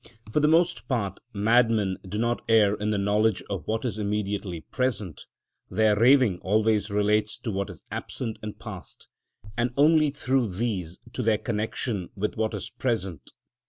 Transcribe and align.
For 0.31 0.39
the 0.39 0.47
most 0.47 0.87
part, 0.87 1.19
madmen 1.31 1.99
do 2.03 2.17
not 2.17 2.41
err 2.49 2.73
in 2.73 2.89
the 2.89 2.97
knowledge 2.97 3.43
of 3.51 3.67
what 3.67 3.85
is 3.85 3.99
immediately 3.99 4.61
present; 4.71 5.27
their 5.69 5.95
raving 5.95 6.39
always 6.39 6.89
relates 6.89 7.37
to 7.37 7.51
what 7.51 7.69
is 7.69 7.83
absent 7.91 8.39
and 8.41 8.57
past, 8.57 9.07
and 9.55 9.69
only 9.77 10.09
through 10.09 10.53
these 10.53 10.97
to 11.13 11.21
their 11.21 11.37
connection 11.37 12.09
with 12.15 12.35
what 12.35 12.55
is 12.55 12.71
present. 12.71 13.29